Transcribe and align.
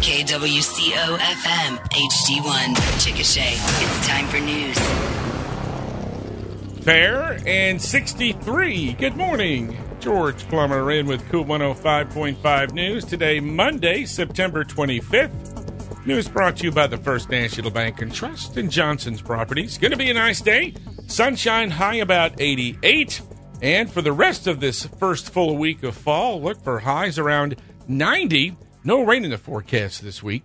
KWCO 0.00 1.18
FM 1.18 1.76
HD1 1.90 2.74
Chickasha. 3.00 3.50
It's 3.82 4.06
time 4.06 4.26
for 4.28 4.38
news. 4.38 4.78
Fair 6.84 7.40
and 7.46 7.82
63. 7.82 8.92
Good 8.92 9.16
morning. 9.16 9.76
George 9.98 10.46
Plummer 10.48 10.92
in 10.92 11.06
with 11.06 11.28
KOOL 11.30 11.44
105.5 11.46 12.72
News. 12.72 13.04
Today, 13.04 13.40
Monday, 13.40 14.04
September 14.04 14.62
25th. 14.62 16.06
News 16.06 16.28
brought 16.28 16.56
to 16.58 16.64
you 16.64 16.70
by 16.70 16.86
the 16.86 16.96
First 16.96 17.28
National 17.28 17.70
Bank 17.70 18.00
and 18.00 18.14
Trust 18.14 18.56
and 18.56 18.70
Johnson's 18.70 19.20
Properties. 19.20 19.78
Going 19.78 19.90
to 19.90 19.96
be 19.98 20.10
a 20.10 20.14
nice 20.14 20.40
day. 20.40 20.74
Sunshine 21.08 21.70
high 21.70 21.96
about 21.96 22.40
88. 22.40 23.20
And 23.62 23.92
for 23.92 24.00
the 24.00 24.12
rest 24.12 24.46
of 24.46 24.60
this 24.60 24.86
first 24.86 25.30
full 25.32 25.56
week 25.58 25.82
of 25.82 25.96
fall, 25.96 26.40
look 26.40 26.62
for 26.62 26.78
highs 26.78 27.18
around 27.18 27.56
90. 27.88 28.56
No 28.88 29.02
rain 29.02 29.22
in 29.22 29.32
the 29.32 29.36
forecast 29.36 30.00
this 30.02 30.22
week. 30.22 30.44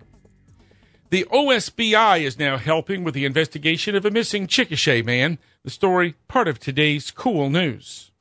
The 1.08 1.24
OSBI 1.32 2.20
is 2.20 2.38
now 2.38 2.58
helping 2.58 3.02
with 3.02 3.14
the 3.14 3.24
investigation 3.24 3.94
of 3.94 4.04
a 4.04 4.10
missing 4.10 4.46
Chickasha 4.46 5.02
man. 5.02 5.38
The 5.62 5.70
story, 5.70 6.16
part 6.28 6.46
of 6.46 6.58
today's 6.58 7.10
cool 7.10 7.48
news. 7.48 8.12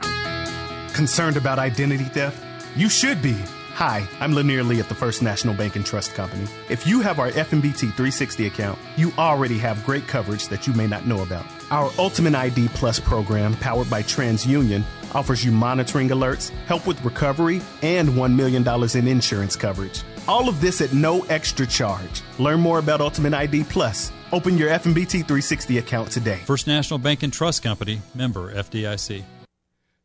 Concerned 0.94 1.36
about 1.36 1.60
identity 1.60 2.06
theft? 2.06 2.42
You 2.78 2.88
should 2.88 3.22
be. 3.22 3.36
Hi, 3.74 4.08
I'm 4.22 4.32
Lanier 4.32 4.64
Lee 4.64 4.80
at 4.80 4.88
the 4.88 4.96
First 4.96 5.22
National 5.22 5.56
Bank 5.56 5.76
and 5.76 5.86
Trust 5.86 6.14
Company. 6.14 6.48
If 6.70 6.88
you 6.88 7.02
have 7.02 7.20
our 7.20 7.32
FNBT 7.32 7.80
360 7.80 8.48
account, 8.48 8.80
you 8.96 9.12
already 9.18 9.58
have 9.58 9.86
great 9.86 10.08
coverage 10.08 10.48
that 10.48 10.68
you 10.68 10.74
may 10.74 10.88
not 10.88 11.06
know 11.06 11.22
about. 11.24 11.46
Our 11.70 11.92
Ultimate 11.98 12.34
ID 12.34 12.70
Plus 12.70 12.98
program, 12.98 13.56
powered 13.56 13.90
by 13.90 14.04
TransUnion, 14.04 14.84
offers 15.14 15.44
you 15.44 15.52
monitoring 15.52 16.08
alerts, 16.10 16.52
help 16.66 16.88
with 16.88 17.04
recovery, 17.04 17.62
and 17.82 18.08
$1 18.08 18.36
million 18.36 18.66
in 18.98 19.08
insurance 19.10 19.58
coverage. 19.58 20.04
All 20.26 20.48
of 20.48 20.62
this 20.62 20.80
at 20.80 20.94
no 20.94 21.24
extra 21.24 21.68
charge. 21.68 22.22
Learn 22.40 22.62
more 22.62 22.80
about 22.80 23.02
Ultimate 23.02 23.34
ID 23.34 23.66
Plus. 23.66 24.12
Open 24.32 24.58
your 24.58 24.70
FNBT 24.70 25.12
360 25.28 25.80
account 25.80 26.12
today. 26.12 26.40
First 26.46 26.66
National 26.66 26.98
Bank 26.98 27.24
and 27.24 27.34
Trust 27.34 27.62
Company, 27.62 28.00
member 28.16 28.54
FDIC. 28.54 29.24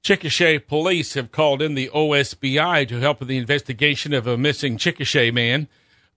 Chickasha 0.05 0.67
police 0.67 1.15
have 1.15 1.31
called 1.31 1.63
in 1.63 1.75
the 1.75 1.89
OSBI 1.95 2.89
to 2.89 2.99
help 2.99 3.21
with 3.21 3.29
the 3.29 3.37
investigation 3.37 4.13
of 4.13 4.27
a 4.27 4.37
missing 4.37 4.77
Chickasha 4.77 5.33
man. 5.33 5.69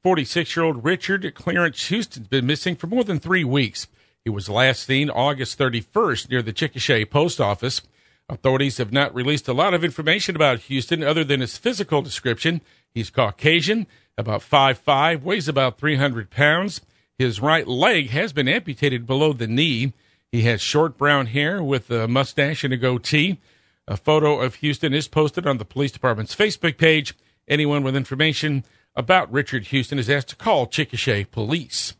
46 0.01 0.55
year 0.55 0.65
old 0.65 0.83
Richard 0.83 1.35
Clarence 1.35 1.87
Houston's 1.89 2.27
been 2.27 2.47
missing 2.47 2.75
for 2.75 2.87
more 2.87 3.03
than 3.03 3.19
three 3.19 3.43
weeks. 3.43 3.87
He 4.23 4.31
was 4.31 4.49
last 4.49 4.83
seen 4.87 5.11
August 5.11 5.59
31st 5.59 6.29
near 6.29 6.41
the 6.41 6.53
Chickasha 6.53 7.07
post 7.07 7.39
office. 7.39 7.81
Authorities 8.29 8.77
have 8.77 8.93
not 8.93 9.13
released 9.13 9.47
a 9.47 9.53
lot 9.53 9.73
of 9.73 9.83
information 9.83 10.35
about 10.35 10.61
Houston 10.61 11.03
other 11.03 11.23
than 11.23 11.41
his 11.41 11.57
physical 11.57 12.01
description. 12.01 12.61
He's 12.93 13.09
Caucasian, 13.09 13.87
about 14.17 14.41
5'5, 14.41 15.21
weighs 15.23 15.47
about 15.47 15.77
300 15.77 16.29
pounds. 16.29 16.81
His 17.17 17.39
right 17.39 17.67
leg 17.67 18.09
has 18.09 18.33
been 18.33 18.47
amputated 18.47 19.05
below 19.05 19.33
the 19.33 19.47
knee. 19.47 19.93
He 20.31 20.41
has 20.43 20.61
short 20.61 20.97
brown 20.97 21.27
hair 21.27 21.61
with 21.63 21.89
a 21.91 22.07
mustache 22.07 22.63
and 22.63 22.73
a 22.73 22.77
goatee. 22.77 23.39
A 23.87 23.97
photo 23.97 24.39
of 24.39 24.55
Houston 24.55 24.93
is 24.93 25.07
posted 25.07 25.45
on 25.45 25.57
the 25.57 25.65
police 25.65 25.91
department's 25.91 26.35
Facebook 26.35 26.77
page. 26.77 27.13
Anyone 27.47 27.83
with 27.83 27.95
information 27.95 28.63
about 28.95 29.31
Richard 29.31 29.67
Houston 29.67 29.99
is 29.99 30.09
asked 30.09 30.29
to 30.29 30.35
call 30.35 30.67
Chickasha 30.67 31.29
police. 31.31 31.93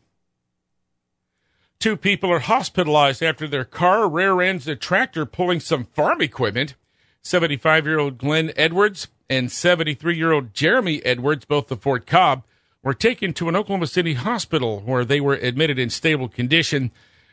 Two 1.78 1.96
people 1.96 2.30
are 2.30 2.38
hospitalized 2.38 3.22
after 3.22 3.48
their 3.48 3.64
car 3.64 4.08
rear 4.08 4.40
ends 4.40 4.68
a 4.68 4.76
tractor 4.76 5.26
pulling 5.26 5.58
some 5.58 5.84
farm 5.84 6.20
equipment. 6.20 6.76
75 7.22 7.86
year 7.86 7.98
old 7.98 8.18
Glenn 8.18 8.52
Edwards 8.56 9.08
and 9.38 9.50
73 9.50 10.16
year 10.16 10.32
old 10.32 10.52
Jeremy 10.52 11.04
Edwards, 11.04 11.44
both 11.44 11.70
of 11.70 11.80
Fort 11.80 12.06
Cobb, 12.06 12.44
were 12.82 12.94
taken 12.94 13.32
to 13.34 13.48
an 13.48 13.56
Oklahoma 13.56 13.86
City 13.86 14.14
hospital 14.14 14.80
where 14.80 15.04
they 15.04 15.20
were 15.20 15.34
admitted 15.34 15.78
in 15.78 15.88
stable 15.88 16.28
condition. 16.28 16.90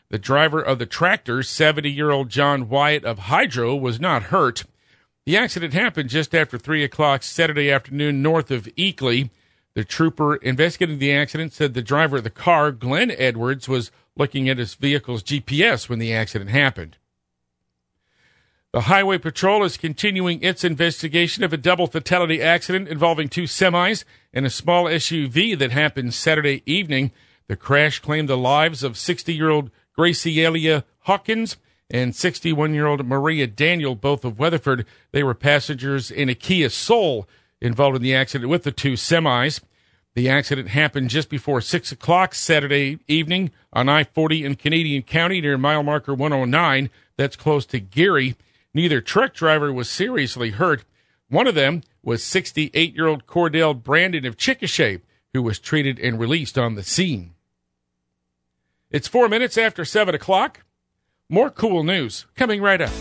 The 0.09 0.17
driver 0.17 0.61
of 0.61 0.80
the 0.80 0.86
tractor, 0.86 1.44
70 1.44 1.89
year 1.89 2.11
old 2.11 2.30
John 2.30 2.70
Wyatt 2.70 3.03
of 3.03 3.20
Hydro, 3.20 3.76
was 3.76 3.99
not 3.99 4.23
hurt. 4.23 4.64
The 5.26 5.38
accident 5.38 5.73
happened 5.73 6.09
just 6.09 6.33
after 6.33 6.58
3 6.58 6.83
o'clock 6.83 7.21
Saturday 7.21 7.70
afternoon 7.70 8.21
north 8.21 8.49
of 8.49 8.64
Eakly. 8.77 9.30
The 9.73 9.83
trooper 9.83 10.36
investigating 10.38 10.99
the 10.99 11.14
accident 11.14 11.54
said 11.54 11.73
the 11.73 11.82
driver 11.82 12.17
of 12.17 12.23
the 12.23 12.30
car, 12.30 12.71
Glenn 12.71 13.11
Edwards, 13.11 13.67
was 13.67 13.92
looking 14.15 14.49
at 14.49 14.58
his 14.58 14.73
vehicle's 14.73 15.21
GPS 15.21 15.89
when 15.89 15.99
the 15.99 16.14
accident 16.14 16.49
happened. 16.49 16.98
The 18.71 18.81
Highway 18.81 19.17
Patrol 19.17 19.63
is 19.63 19.77
continuing 19.77 20.43
its 20.43 20.63
investigation 20.63 21.43
of 21.43 21.52
a 21.52 21.57
double 21.57 21.87
fatality 21.87 22.39
accident 22.39 22.87
involving 22.87 23.27
two 23.27 23.45
semis 23.45 24.03
and 24.31 24.45
a 24.45 24.52
small 24.52 24.85
SUV 24.85 25.57
that 25.57 25.71
happened 25.71 26.13
Saturday 26.13 26.61
evening. 26.67 27.11
The 27.47 27.55
crash 27.55 27.97
claimed 27.97 28.29
the 28.29 28.37
lives 28.37 28.83
of 28.83 28.95
60 28.95 29.33
year 29.33 29.49
old 29.49 29.71
Gracielia 29.97 30.83
Hawkins 30.99 31.58
and 31.89 32.15
61 32.15 32.75
year 32.75 32.85
old 32.85 33.03
Maria 33.08 33.47
Daniel, 33.47 33.95
both 33.95 34.23
of 34.23 34.37
Weatherford. 34.37 34.85
They 35.13 35.23
were 35.23 35.33
passengers 35.33 36.11
in 36.11 36.29
a 36.29 36.35
Kia 36.35 36.69
Soul 36.69 37.27
involved 37.59 37.95
in 37.95 38.03
the 38.03 38.13
accident 38.13 38.52
with 38.52 38.61
the 38.61 38.71
two 38.71 38.93
semis. 38.93 39.61
The 40.13 40.29
accident 40.29 40.67
happened 40.67 41.09
just 41.09 41.29
before 41.29 41.61
6 41.61 41.91
o'clock 41.91 42.35
Saturday 42.35 42.99
evening 43.08 43.49
on 43.73 43.89
I 43.89 44.03
40 44.03 44.45
in 44.45 44.53
Canadian 44.53 45.02
County 45.02 45.41
near 45.41 45.58
mile 45.58 45.81
marker 45.81 46.13
109. 46.13 46.91
That's 47.17 47.35
close 47.35 47.65
to 47.65 47.79
Geary. 47.79 48.35
Neither 48.73 49.02
truck 49.02 49.33
driver 49.33 49.73
was 49.73 49.89
seriously 49.89 50.52
hurt. 50.52 50.83
One 51.30 51.47
of 51.47 51.55
them 51.55 51.83
was 52.03 52.23
68 52.23 52.95
year 52.95 53.07
old 53.07 53.25
Cordell 53.25 53.81
Brandon 53.81 54.25
of 54.25 54.37
Chickasha, 54.37 55.02
who 55.33 55.41
was 55.41 55.59
treated 55.59 55.99
and 55.99 56.19
released 56.19 56.57
on 56.57 56.75
the 56.75 56.83
scene. 56.83 57.33
It's 58.91 59.08
four 59.08 59.29
minutes 59.29 59.58
after 59.58 59.85
7 59.85 60.15
o'clock. 60.15 60.63
More 61.29 61.52
cool 61.52 61.83
news 61.83 62.25
coming 62.35 62.61
right 62.61 62.81
up. 62.81 62.91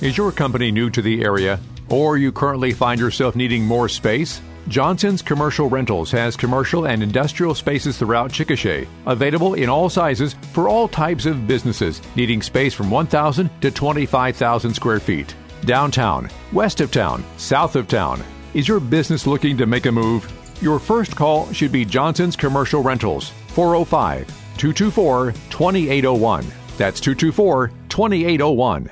Is 0.00 0.16
your 0.16 0.30
company 0.30 0.70
new 0.70 0.90
to 0.90 1.02
the 1.02 1.22
area, 1.24 1.58
or 1.88 2.16
you 2.16 2.30
currently 2.30 2.72
find 2.72 3.00
yourself 3.00 3.34
needing 3.34 3.64
more 3.64 3.88
space? 3.88 4.40
Johnson's 4.68 5.22
Commercial 5.22 5.68
Rentals 5.68 6.10
has 6.10 6.36
commercial 6.36 6.86
and 6.86 7.00
industrial 7.00 7.54
spaces 7.54 7.98
throughout 7.98 8.32
Chickasha, 8.32 8.88
available 9.06 9.54
in 9.54 9.68
all 9.68 9.88
sizes 9.88 10.34
for 10.52 10.68
all 10.68 10.88
types 10.88 11.24
of 11.24 11.46
businesses 11.46 12.02
needing 12.16 12.42
space 12.42 12.74
from 12.74 12.90
1,000 12.90 13.48
to 13.60 13.70
25,000 13.70 14.74
square 14.74 14.98
feet. 14.98 15.34
Downtown, 15.62 16.28
west 16.52 16.80
of 16.80 16.90
town, 16.90 17.24
south 17.36 17.76
of 17.76 17.86
town. 17.86 18.22
Is 18.54 18.66
your 18.66 18.80
business 18.80 19.26
looking 19.26 19.56
to 19.56 19.66
make 19.66 19.86
a 19.86 19.92
move? 19.92 20.30
Your 20.60 20.80
first 20.80 21.14
call 21.14 21.52
should 21.52 21.70
be 21.70 21.84
Johnson's 21.84 22.34
Commercial 22.34 22.82
Rentals, 22.82 23.30
405 23.48 24.26
224 24.56 25.32
2801. 25.50 26.44
That's 26.76 27.00
224 27.00 27.68
2801. 27.88 28.90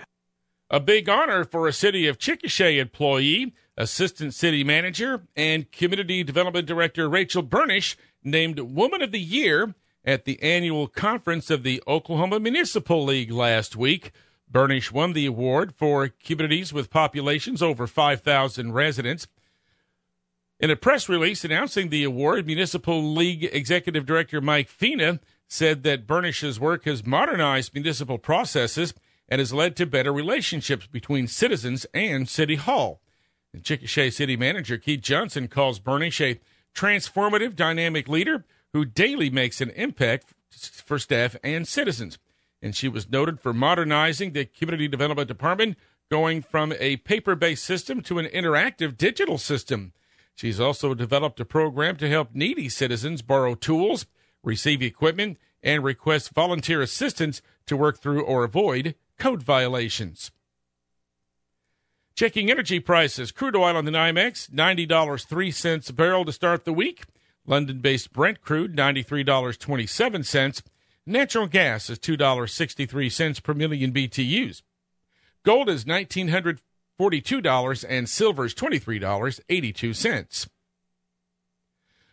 A 0.74 0.80
big 0.80 1.08
honor 1.08 1.44
for 1.44 1.68
a 1.68 1.72
City 1.72 2.08
of 2.08 2.18
Chickasha 2.18 2.80
employee. 2.80 3.54
Assistant 3.76 4.34
City 4.34 4.64
Manager 4.64 5.22
and 5.36 5.70
Community 5.70 6.24
Development 6.24 6.66
Director 6.66 7.08
Rachel 7.08 7.42
Burnish 7.42 7.96
named 8.24 8.58
Woman 8.58 9.00
of 9.00 9.12
the 9.12 9.20
Year 9.20 9.76
at 10.04 10.24
the 10.24 10.42
annual 10.42 10.88
conference 10.88 11.48
of 11.48 11.62
the 11.62 11.80
Oklahoma 11.86 12.40
Municipal 12.40 13.04
League 13.04 13.30
last 13.30 13.76
week. 13.76 14.10
Burnish 14.50 14.90
won 14.90 15.12
the 15.12 15.26
award 15.26 15.76
for 15.76 16.08
communities 16.08 16.72
with 16.72 16.90
populations 16.90 17.62
over 17.62 17.86
5,000 17.86 18.72
residents. 18.72 19.28
In 20.58 20.72
a 20.72 20.76
press 20.76 21.08
release 21.08 21.44
announcing 21.44 21.90
the 21.90 22.02
award, 22.02 22.46
Municipal 22.46 23.14
League 23.14 23.48
Executive 23.52 24.06
Director 24.06 24.40
Mike 24.40 24.68
Fina 24.68 25.20
said 25.46 25.84
that 25.84 26.08
Burnish's 26.08 26.58
work 26.58 26.84
has 26.84 27.06
modernized 27.06 27.74
municipal 27.74 28.18
processes 28.18 28.92
and 29.28 29.38
has 29.38 29.52
led 29.52 29.76
to 29.76 29.86
better 29.86 30.12
relationships 30.12 30.86
between 30.86 31.26
citizens 31.26 31.86
and 31.94 32.28
City 32.28 32.56
Hall. 32.56 33.00
And 33.52 33.62
Chickasha 33.62 34.12
City 34.12 34.36
Manager 34.36 34.76
Keith 34.78 35.00
Johnson 35.00 35.48
calls 35.48 35.78
Burnish 35.78 36.20
a 36.20 36.40
transformative, 36.74 37.54
dynamic 37.54 38.08
leader 38.08 38.44
who 38.72 38.84
daily 38.84 39.30
makes 39.30 39.60
an 39.60 39.70
impact 39.70 40.34
for 40.50 40.98
staff 40.98 41.36
and 41.44 41.66
citizens. 41.66 42.18
And 42.60 42.74
she 42.74 42.88
was 42.88 43.10
noted 43.10 43.40
for 43.40 43.52
modernizing 43.52 44.32
the 44.32 44.44
Community 44.44 44.88
Development 44.88 45.28
Department, 45.28 45.78
going 46.10 46.42
from 46.42 46.74
a 46.78 46.96
paper 46.98 47.34
based 47.34 47.64
system 47.64 48.00
to 48.02 48.18
an 48.18 48.26
interactive 48.26 48.96
digital 48.96 49.38
system. 49.38 49.92
She's 50.34 50.60
also 50.60 50.94
developed 50.94 51.38
a 51.40 51.44
program 51.44 51.96
to 51.96 52.08
help 52.08 52.34
needy 52.34 52.68
citizens 52.68 53.22
borrow 53.22 53.54
tools, 53.54 54.06
receive 54.42 54.82
equipment, 54.82 55.38
and 55.62 55.84
request 55.84 56.34
volunteer 56.34 56.82
assistance 56.82 57.40
to 57.66 57.76
work 57.76 57.98
through 57.98 58.22
or 58.22 58.44
avoid 58.44 58.94
code 59.18 59.42
violations. 59.42 60.30
Checking 62.14 62.50
energy 62.50 62.78
prices. 62.78 63.32
Crude 63.32 63.56
oil 63.56 63.76
on 63.76 63.84
the 63.84 63.90
NYMEX, 63.90 64.50
$90.03 64.50 65.90
a 65.90 65.92
barrel 65.92 66.24
to 66.24 66.32
start 66.32 66.64
the 66.64 66.72
week. 66.72 67.04
London 67.46 67.80
based 67.80 68.12
Brent 68.12 68.40
crude, 68.40 68.76
$93.27. 68.76 70.62
Natural 71.06 71.46
gas 71.46 71.90
is 71.90 71.98
$2.63 71.98 73.42
per 73.42 73.54
million 73.54 73.92
BTUs. 73.92 74.62
Gold 75.44 75.68
is 75.68 75.84
$1,942 75.84 77.84
and 77.88 78.08
silver 78.08 78.46
is 78.46 78.54
$23.82. 78.54 80.48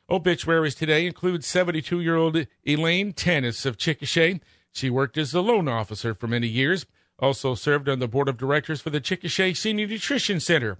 Obituaries 0.09 0.75
today 0.75 1.07
include 1.07 1.45
72 1.45 2.01
year 2.01 2.17
old 2.17 2.45
Elaine 2.67 3.13
Tannis 3.13 3.65
of 3.65 3.77
Chickasha. 3.77 4.41
She 4.71 4.89
worked 4.89 5.17
as 5.17 5.33
a 5.33 5.41
loan 5.41 5.67
officer 5.67 6.13
for 6.13 6.27
many 6.27 6.47
years, 6.47 6.85
also 7.19 7.55
served 7.55 7.87
on 7.89 7.99
the 7.99 8.07
board 8.07 8.29
of 8.29 8.37
directors 8.37 8.81
for 8.81 8.89
the 8.89 9.01
Chickasha 9.01 9.55
Senior 9.55 9.87
Nutrition 9.87 10.39
Center. 10.39 10.77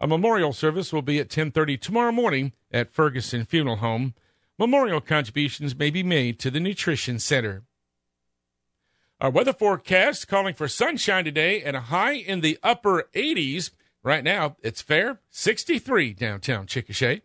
A 0.00 0.06
memorial 0.06 0.52
service 0.52 0.92
will 0.92 1.02
be 1.02 1.18
at 1.18 1.28
10:30 1.28 1.76
tomorrow 1.76 2.12
morning 2.12 2.52
at 2.72 2.92
Ferguson 2.92 3.44
Funeral 3.44 3.76
Home. 3.76 4.14
Memorial 4.58 5.00
contributions 5.00 5.76
may 5.76 5.90
be 5.90 6.02
made 6.02 6.38
to 6.38 6.50
the 6.50 6.60
Nutrition 6.60 7.18
Center. 7.18 7.64
Our 9.20 9.30
weather 9.30 9.52
forecast 9.52 10.28
calling 10.28 10.54
for 10.54 10.68
sunshine 10.68 11.24
today 11.24 11.62
and 11.62 11.76
a 11.76 11.80
high 11.80 12.14
in 12.14 12.40
the 12.40 12.58
upper 12.62 13.08
80s. 13.14 13.70
Right 14.02 14.22
now, 14.22 14.56
it's 14.62 14.82
fair, 14.82 15.20
63 15.30 16.12
downtown 16.12 16.66
Chickasha. 16.66 17.22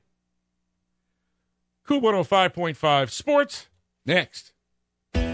KOOL 1.86 2.02
105.5 2.02 3.10
Sports, 3.10 3.68
next. 4.06 4.54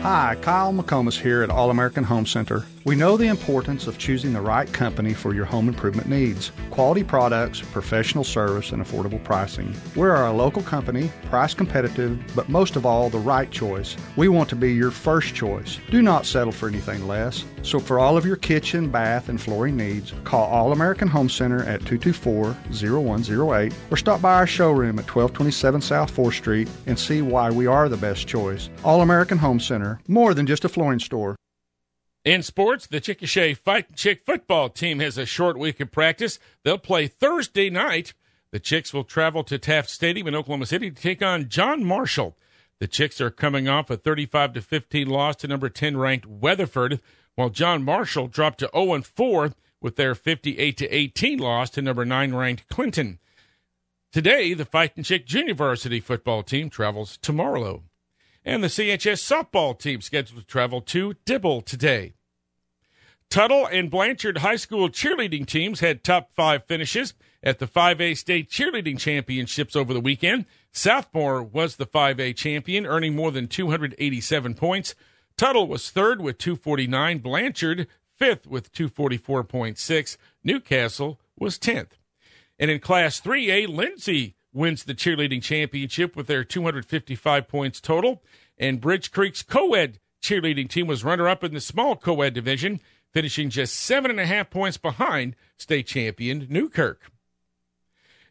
Hi, 0.06 0.38
Kyle 0.40 0.72
McComas 0.72 1.20
here 1.20 1.42
at 1.42 1.50
All 1.50 1.72
American 1.72 2.04
Home 2.04 2.28
Center. 2.28 2.64
We 2.84 2.96
know 2.96 3.18
the 3.18 3.26
importance 3.26 3.88
of 3.88 3.98
choosing 3.98 4.34
the 4.34 4.42
right 4.42 4.72
company 4.72 5.16
for 5.16 5.34
your 5.34 5.46
home 5.46 5.68
improvement 5.68 6.08
needs. 6.08 6.52
Quality 6.70 7.04
products, 7.04 7.60
professional 7.60 8.24
service, 8.24 8.72
and 8.72 8.86
affordable 8.86 9.24
pricing. 9.24 9.74
We're 9.96 10.14
a 10.14 10.32
local 10.32 10.62
company, 10.62 11.12
price 11.32 11.56
competitive, 11.56 12.20
but 12.36 12.48
most 12.48 12.76
of 12.76 12.86
all, 12.86 13.10
the 13.10 13.18
right 13.18 13.50
choice. 13.50 13.98
We 14.16 14.28
want 14.28 14.48
to 14.50 14.56
be 14.56 14.72
your 14.72 14.92
first 14.92 15.34
choice. 15.34 15.80
Do 15.90 16.04
not 16.04 16.28
settle 16.28 16.52
for 16.52 16.70
anything 16.70 17.08
less. 17.08 17.44
So 17.64 17.80
for 17.80 17.98
all 17.98 18.16
of 18.16 18.28
your 18.28 18.36
kitchen, 18.36 18.92
bath, 18.92 19.30
and 19.30 19.42
flooring 19.42 19.76
needs, 19.76 20.14
call 20.24 20.46
All 20.46 20.72
American 20.72 21.08
Home 21.08 21.30
Center 21.30 21.64
at 21.64 21.82
224-0108 21.82 23.74
or 23.90 23.98
stop 23.98 24.22
by 24.22 24.36
our 24.36 24.46
showroom 24.46 25.00
at 25.00 25.10
1227 25.10 25.82
South 25.82 26.16
4th 26.16 26.34
Street 26.34 26.70
and 26.86 27.00
see 27.00 27.24
why 27.24 27.50
we 27.50 27.66
are 27.66 27.90
the 27.90 27.98
best 27.98 28.28
choice. 28.28 28.70
All 28.84 29.02
American 29.02 29.40
Home 29.40 29.60
Center, 29.60 29.95
more 30.08 30.34
than 30.34 30.46
just 30.46 30.66
a 30.66 30.70
flooring 30.70 31.00
store. 31.00 31.36
In 32.24 32.42
sports, 32.42 32.88
the 32.88 33.00
Chickasha 33.00 33.56
Fighting 33.56 33.96
Chick 33.96 34.24
football 34.26 34.70
team 34.70 35.00
has 35.00 35.18
a 35.18 35.28
short 35.28 35.60
week 35.60 35.80
of 35.80 35.92
practice. 35.92 36.40
They'll 36.64 36.80
play 36.80 37.08
Thursday 37.08 37.70
night. 37.70 38.14
The 38.52 38.60
Chicks 38.60 38.94
will 38.94 39.04
travel 39.04 39.44
to 39.44 39.60
Taft 39.60 39.90
Stadium 39.90 40.28
in 40.28 40.36
Oklahoma 40.36 40.66
City 40.66 40.90
to 40.90 41.02
take 41.02 41.22
on 41.22 41.50
John 41.50 41.84
Marshall. 41.84 42.36
The 42.80 42.88
Chicks 42.88 43.22
are 43.22 43.30
coming 43.30 43.68
off 43.68 43.90
a 43.90 43.98
35 43.98 44.54
to 44.54 44.62
15 44.62 45.08
loss 45.08 45.36
to 45.38 45.48
number 45.48 45.70
10 45.70 45.98
ranked 45.98 46.26
Weatherford, 46.26 47.00
while 47.36 47.50
John 47.50 47.84
Marshall 47.84 48.28
dropped 48.28 48.60
to 48.60 48.70
0 48.74 49.02
4 49.02 49.54
with 49.82 49.96
their 49.96 50.16
58 50.16 50.78
to 50.78 50.90
18 50.90 51.38
loss 51.38 51.70
to 51.72 51.82
number 51.82 52.06
9 52.06 52.34
ranked 52.34 52.68
Clinton. 52.70 53.20
Today, 54.12 54.54
the 54.54 54.66
Fighting 54.66 55.04
Chick 55.04 55.28
Junior 55.28 55.54
Varsity 55.54 56.00
football 56.00 56.42
team 56.42 56.70
travels 56.70 57.18
to 57.18 57.32
Marlow. 57.32 57.84
And 58.46 58.64
the 58.64 58.68
CHS 58.68 59.24
softball 59.26 59.78
team 59.78 60.02
scheduled 60.02 60.40
to 60.40 60.46
travel 60.46 60.80
to 60.82 61.16
Dibble 61.26 61.62
today. 61.62 62.14
Tuttle 63.30 63.66
and 63.66 63.90
Blanchard 63.90 64.38
High 64.38 64.56
School 64.56 64.88
cheerleading 64.88 65.48
teams 65.48 65.80
had 65.80 66.04
top 66.04 66.32
five 66.32 66.64
finishes 66.66 67.16
at 67.42 67.58
the 67.58 67.66
5A 67.66 68.16
State 68.16 68.50
Cheerleading 68.50 69.00
Championships 69.00 69.76
over 69.76 69.94
the 69.94 70.00
weekend. 70.00 70.46
Southmoore 70.72 71.52
was 71.52 71.78
the 71.78 71.88
5A 71.88 72.36
champion, 72.36 72.86
earning 72.86 73.16
more 73.16 73.32
than 73.32 73.48
287 73.48 74.54
points. 74.54 74.94
Tuttle 75.38 75.68
was 75.68 75.90
third 75.90 76.22
with 76.22 76.38
249, 76.38 77.18
Blanchard 77.18 77.88
fifth 78.16 78.48
with 78.48 78.72
244.6, 78.72 80.18
Newcastle 80.44 81.20
was 81.38 81.60
10th. 81.60 81.92
And 82.58 82.72
in 82.72 82.80
Class 82.80 83.20
3A, 83.20 83.68
Lindsay 83.68 84.36
wins 84.56 84.84
the 84.84 84.96
cheerleading 84.96 85.42
championship 85.42 86.16
with 86.16 86.28
their 86.28 86.44
255 86.44 87.48
points 87.48 87.82
total. 87.82 88.24
And 88.58 88.82
Bridge 88.82 89.12
Creek's 89.12 89.44
co 89.44 89.74
ed 89.74 90.00
cheerleading 90.22 90.70
team 90.70 90.88
was 90.88 91.04
runner 91.04 91.28
up 91.28 91.44
in 91.44 91.54
the 91.54 91.60
small 91.60 91.96
co 91.96 92.22
ed 92.22 92.34
division, 92.34 92.80
finishing 93.12 93.50
just 93.50 93.76
seven 93.76 94.10
and 94.10 94.20
a 94.20 94.26
half 94.26 94.50
points 94.50 94.78
behind 94.78 95.36
state 95.58 95.88
champion 95.88 96.48
Newkirk. 96.50 97.12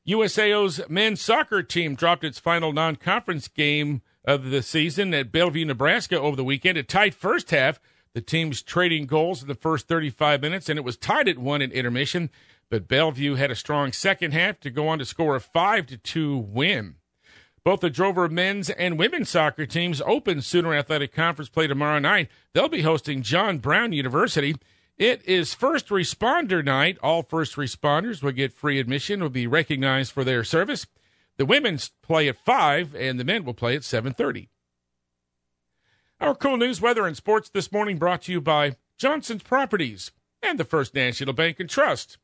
USAO's 0.07 0.83
men's 0.89 1.21
soccer 1.21 1.63
team 1.63 1.95
dropped 1.95 2.25
its 2.25 2.39
final 2.39 2.73
non 2.73 2.97
conference 2.97 3.49
game 3.49 4.03
of 4.25 4.51
the 4.51 4.63
season 4.63 5.15
at 5.15 5.33
Bellevue, 5.33 5.65
Nebraska 5.65 6.19
over 6.19 6.37
the 6.37 6.45
weekend. 6.45 6.79
A 6.79 6.83
tight 6.83 7.15
first 7.15 7.51
half. 7.51 7.81
The 8.15 8.21
teams 8.21 8.63
trading 8.63 9.07
goals 9.07 9.43
in 9.43 9.49
the 9.49 9.57
first 9.57 9.89
35 9.89 10.41
minutes, 10.41 10.69
and 10.69 10.79
it 10.79 10.85
was 10.85 10.97
tied 10.97 11.29
at 11.29 11.37
one 11.37 11.61
in 11.61 11.73
intermission. 11.73 12.31
But 12.75 12.89
Bellevue 12.89 13.37
had 13.37 13.53
a 13.53 13.55
strong 13.55 13.93
second 13.93 14.33
half 14.33 14.59
to 14.59 14.69
go 14.69 14.89
on 14.89 14.99
to 14.99 15.05
score 15.05 15.37
a 15.37 15.41
5 15.41 15.87
to 15.87 15.97
2 15.97 16.37
win. 16.37 16.97
Both 17.63 17.79
the 17.79 17.89
Drover 17.89 18.29
men's 18.29 18.69
and 18.69 18.99
women's 18.99 19.29
soccer 19.29 19.65
teams 19.65 20.03
open 20.05 20.43
Sooner 20.43 20.75
Athletic 20.75 21.15
Conference 21.15 21.49
play 21.49 21.69
tomorrow 21.69 22.01
night. 22.01 22.29
They'll 22.53 22.69
be 22.69 22.83
hosting 22.83 23.23
John 23.23 23.59
Brown 23.59 23.93
University. 23.93 24.57
It 24.99 25.23
is 25.25 25.55
first 25.55 25.87
responder 25.91 26.65
night. 26.65 26.99
All 27.01 27.23
first 27.23 27.55
responders 27.55 28.25
will 28.25 28.33
get 28.33 28.53
free 28.53 28.81
admission, 28.81 29.23
will 29.23 29.31
be 29.31 29.47
recognized 29.47 30.11
for 30.11 30.25
their 30.25 30.43
service. 30.43 30.85
The 31.37 31.47
women's 31.47 31.93
play 32.03 32.27
at 32.27 32.45
5 32.45 32.97
and 32.97 33.21
the 33.21 33.25
men 33.25 33.45
will 33.45 33.55
play 33.55 33.77
at 33.77 33.85
7:30. 33.85 34.49
Our 36.21 36.35
cool 36.35 36.57
news, 36.57 36.81
weather, 36.81 37.07
and 37.07 37.17
sports 37.17 37.49
this 37.49 37.71
morning 37.71 37.99
brought 37.99 38.23
to 38.23 38.33
you 38.33 38.41
by 38.41 38.75
Johnson's 38.99 39.45
Properties 39.45 40.11
and 40.43 40.59
the 40.59 40.65
First 40.65 40.93
National 40.93 41.35
Bank 41.35 41.61
and 41.61 41.71
Trust. 41.71 42.19